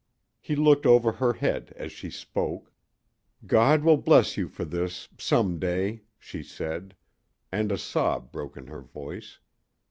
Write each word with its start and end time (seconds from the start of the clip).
He 0.39 0.55
looked 0.55 0.87
over 0.87 1.11
her 1.11 1.33
head 1.33 1.73
as 1.75 1.91
she 1.91 2.09
spoke. 2.09 2.73
"God 3.45 3.83
will 3.83 3.97
bless 3.97 4.35
you 4.35 4.47
for 4.47 4.65
this 4.65 5.07
some 5.19 5.59
day," 5.59 6.05
she 6.17 6.41
said; 6.41 6.95
and 7.51 7.71
a 7.71 7.77
sob 7.77 8.31
broke 8.31 8.57
in 8.57 8.65
her 8.65 8.81
voice. 8.81 9.37